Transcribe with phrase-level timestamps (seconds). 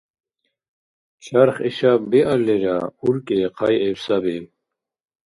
[1.23, 4.37] Чарх ишаб биаллира, уркӀи хъайгӀиб саби.